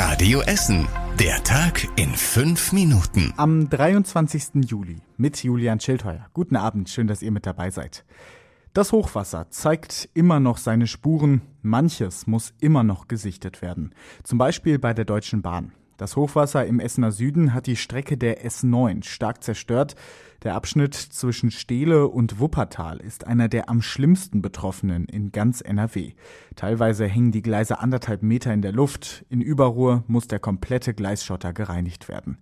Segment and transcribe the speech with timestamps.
[0.00, 0.86] Radio Essen.
[1.18, 3.34] Der Tag in fünf Minuten.
[3.36, 4.64] Am 23.
[4.64, 6.28] Juli mit Julian Schildheuer.
[6.34, 8.04] Guten Abend, schön, dass ihr mit dabei seid.
[8.74, 11.42] Das Hochwasser zeigt immer noch seine Spuren.
[11.62, 13.92] Manches muss immer noch gesichtet werden.
[14.22, 15.72] Zum Beispiel bei der Deutschen Bahn.
[15.98, 19.96] Das Hochwasser im Essener Süden hat die Strecke der S9 stark zerstört.
[20.44, 26.12] Der Abschnitt zwischen Steele und Wuppertal ist einer der am schlimmsten betroffenen in ganz NRW.
[26.54, 29.26] Teilweise hängen die Gleise anderthalb Meter in der Luft.
[29.28, 32.38] In Überruhr muss der komplette Gleisschotter gereinigt werden.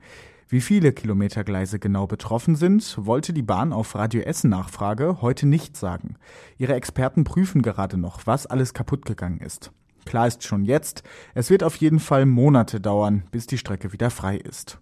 [0.48, 5.78] Wie viele Kilometergleise genau betroffen sind, wollte die Bahn auf Radio Essen Nachfrage heute nicht
[5.78, 6.16] sagen.
[6.58, 9.72] Ihre Experten prüfen gerade noch, was alles kaputt gegangen ist.
[10.06, 11.02] Klar ist schon jetzt,
[11.34, 14.78] es wird auf jeden Fall Monate dauern, bis die Strecke wieder frei ist.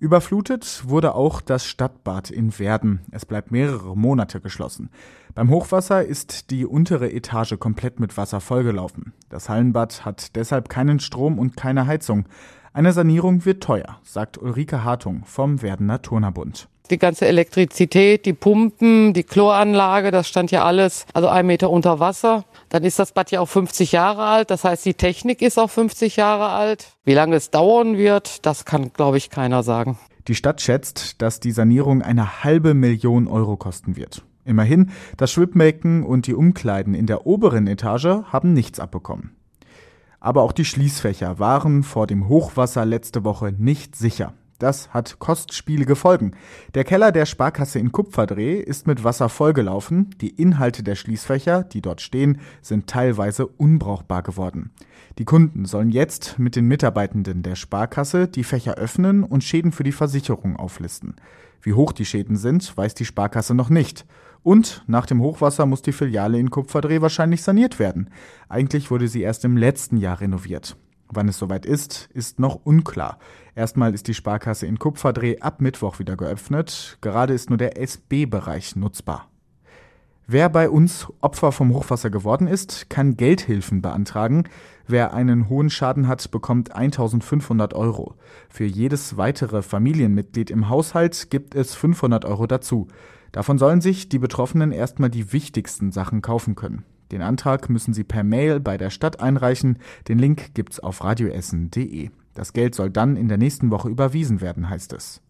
[0.00, 3.00] Überflutet wurde auch das Stadtbad in Werden.
[3.10, 4.90] Es bleibt mehrere Monate geschlossen.
[5.34, 9.14] Beim Hochwasser ist die untere Etage komplett mit Wasser vollgelaufen.
[9.30, 12.26] Das Hallenbad hat deshalb keinen Strom und keine Heizung.
[12.72, 16.68] Eine Sanierung wird teuer, sagt Ulrike Hartung vom Werdener Turnerbund.
[16.90, 21.98] Die ganze Elektrizität, die Pumpen, die Chloranlage, das stand ja alles, also ein Meter unter
[21.98, 22.44] Wasser.
[22.68, 24.50] Dann ist das Bad ja auch 50 Jahre alt.
[24.50, 26.88] Das heißt, die Technik ist auch 50 Jahre alt.
[27.04, 29.98] Wie lange es dauern wird, das kann, glaube ich, keiner sagen.
[30.28, 34.22] Die Stadt schätzt, dass die Sanierung eine halbe Million Euro kosten wird.
[34.44, 39.36] Immerhin, das Schwimmbecken und die Umkleiden in der oberen Etage haben nichts abbekommen.
[40.20, 44.34] Aber auch die Schließfächer waren vor dem Hochwasser letzte Woche nicht sicher.
[44.58, 46.32] Das hat kostspielige Folgen.
[46.74, 50.10] Der Keller der Sparkasse in Kupferdreh ist mit Wasser vollgelaufen.
[50.20, 54.70] Die Inhalte der Schließfächer, die dort stehen, sind teilweise unbrauchbar geworden.
[55.18, 59.84] Die Kunden sollen jetzt mit den Mitarbeitenden der Sparkasse die Fächer öffnen und Schäden für
[59.84, 61.16] die Versicherung auflisten.
[61.60, 64.06] Wie hoch die Schäden sind, weiß die Sparkasse noch nicht.
[64.42, 68.10] Und nach dem Hochwasser muss die Filiale in Kupferdreh wahrscheinlich saniert werden.
[68.48, 70.76] Eigentlich wurde sie erst im letzten Jahr renoviert.
[71.14, 73.18] Wann es soweit ist, ist noch unklar.
[73.54, 76.98] Erstmal ist die Sparkasse in Kupferdreh ab Mittwoch wieder geöffnet.
[77.00, 79.28] Gerade ist nur der SB-Bereich nutzbar.
[80.26, 84.44] Wer bei uns Opfer vom Hochwasser geworden ist, kann Geldhilfen beantragen.
[84.86, 88.14] Wer einen hohen Schaden hat, bekommt 1500 Euro.
[88.48, 92.88] Für jedes weitere Familienmitglied im Haushalt gibt es 500 Euro dazu.
[93.32, 96.84] Davon sollen sich die Betroffenen erstmal die wichtigsten Sachen kaufen können.
[97.14, 99.78] Den Antrag müssen Sie per Mail bei der Stadt einreichen.
[100.08, 102.10] Den Link gibt's auf radioessen.de.
[102.34, 105.20] Das Geld soll dann in der nächsten Woche überwiesen werden, heißt es.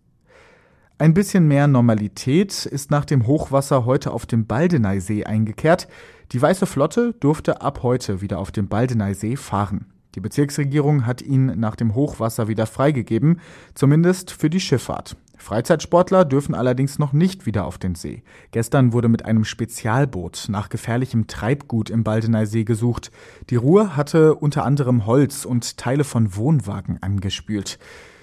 [0.97, 5.87] Ein bisschen mehr Normalität ist nach dem Hochwasser heute auf dem Baldeneysee eingekehrt.
[6.33, 9.85] Die Weiße Flotte durfte ab heute wieder auf dem Baldeneysee fahren.
[10.15, 13.41] Die Bezirksregierung hat ihn nach dem Hochwasser wieder freigegeben,
[13.75, 15.19] zumindest für die Schifffahrt.
[15.37, 18.23] Freizeitsportler dürfen allerdings noch nicht wieder auf den See.
[18.51, 23.11] Gestern wurde mit einem Spezialboot nach gefährlichem Treibgut im Baldeneysee gesucht.
[23.51, 27.79] Die Ruhr hatte unter anderem Holz und Teile von Wohnwagen angespült.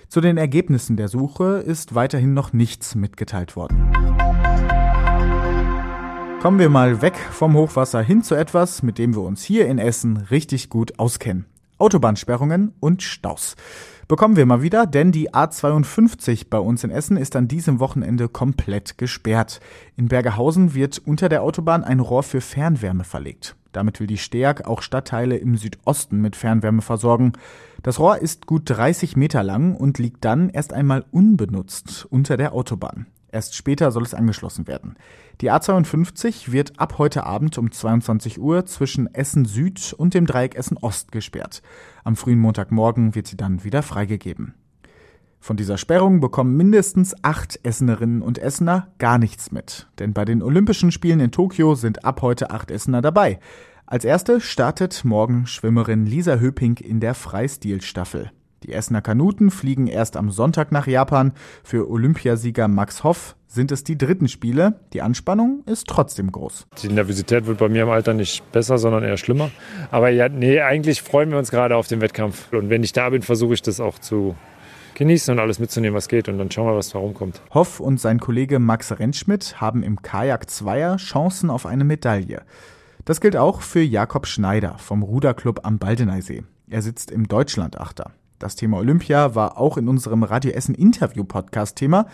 [0.07, 3.91] Zu den Ergebnissen der Suche ist weiterhin noch nichts mitgeteilt worden.
[6.41, 9.77] Kommen wir mal weg vom Hochwasser hin zu etwas, mit dem wir uns hier in
[9.77, 11.45] Essen richtig gut auskennen.
[11.81, 13.55] Autobahnsperrungen und Staus
[14.11, 18.27] bekommen wir mal wieder, denn die A52 bei uns in Essen ist an diesem Wochenende
[18.27, 19.61] komplett gesperrt.
[19.95, 23.55] In Bergehausen wird unter der Autobahn ein Rohr für Fernwärme verlegt.
[23.71, 27.31] Damit will die STEAG auch Stadtteile im Südosten mit Fernwärme versorgen.
[27.83, 32.51] Das Rohr ist gut 30 Meter lang und liegt dann erst einmal unbenutzt unter der
[32.51, 33.05] Autobahn.
[33.31, 34.95] Erst später soll es angeschlossen werden.
[35.39, 40.55] Die A52 wird ab heute Abend um 22 Uhr zwischen Essen Süd und dem Dreieck
[40.55, 41.61] Essen Ost gesperrt.
[42.03, 44.53] Am frühen Montagmorgen wird sie dann wieder freigegeben.
[45.39, 49.87] Von dieser Sperrung bekommen mindestens acht Essenerinnen und Essener gar nichts mit.
[49.97, 53.39] Denn bei den Olympischen Spielen in Tokio sind ab heute acht Essener dabei.
[53.87, 58.31] Als erste startet morgen Schwimmerin Lisa Höping in der Freistilstaffel.
[58.63, 61.33] Die Essener Kanuten fliegen erst am Sonntag nach Japan.
[61.63, 64.79] Für Olympiasieger Max Hoff sind es die dritten Spiele.
[64.93, 66.67] Die Anspannung ist trotzdem groß.
[66.83, 69.49] Die Nervosität wird bei mir im Alter nicht besser, sondern eher schlimmer.
[69.89, 72.53] Aber ja, nee, eigentlich freuen wir uns gerade auf den Wettkampf.
[72.53, 74.35] Und wenn ich da bin, versuche ich das auch zu
[74.93, 76.29] genießen und alles mitzunehmen, was geht.
[76.29, 77.41] Und dann schauen wir, was da rumkommt.
[77.53, 82.43] Hoff und sein Kollege Max Rentschmidt haben im Kajak Zweier Chancen auf eine Medaille.
[83.05, 86.43] Das gilt auch für Jakob Schneider vom Ruderclub am Baldeneysee.
[86.69, 88.11] Er sitzt im Deutschlandachter.
[88.41, 92.07] Das Thema Olympia war auch in unserem Radio Essen Interview Podcast Thema.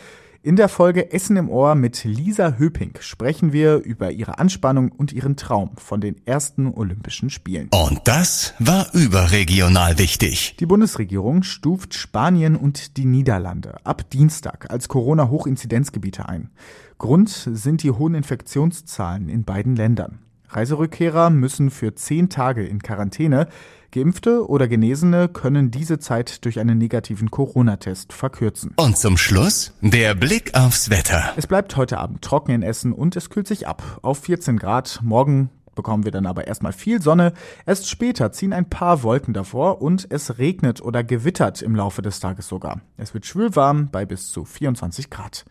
[0.43, 5.13] In der Folge Essen im Ohr mit Lisa Höping sprechen wir über ihre Anspannung und
[5.13, 7.69] ihren Traum von den ersten Olympischen Spielen.
[7.71, 10.57] Und das war überregional wichtig.
[10.59, 16.49] Die Bundesregierung stuft Spanien und die Niederlande ab Dienstag als Corona-Hochinzidenzgebiete ein.
[16.97, 20.19] Grund sind die hohen Infektionszahlen in beiden Ländern.
[20.49, 23.47] Reiserückkehrer müssen für zehn Tage in Quarantäne.
[23.91, 28.73] Geimpfte oder Genesene können diese Zeit durch einen negativen Corona-Test verkürzen.
[28.75, 31.33] Und zum Schluss der Blick aufs Wetter.
[31.37, 34.99] Es bleibt heute Abend trocken in Essen und es kühlt sich ab auf 14 Grad.
[35.03, 37.31] Morgen bekommen wir dann aber erstmal viel Sonne.
[37.65, 42.19] Erst später ziehen ein paar Wolken davor und es regnet oder gewittert im Laufe des
[42.19, 42.81] Tages sogar.
[42.97, 45.45] Es wird schwülwarm bei bis zu 24 Grad.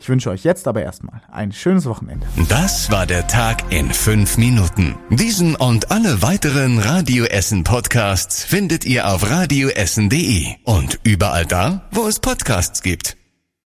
[0.00, 2.26] Ich wünsche euch jetzt aber erstmal ein schönes Wochenende.
[2.48, 4.96] Das war der Tag in fünf Minuten.
[5.10, 12.06] Diesen und alle weiteren Radio Essen Podcasts findet ihr auf radioessen.de und überall da, wo
[12.06, 13.19] es Podcasts gibt.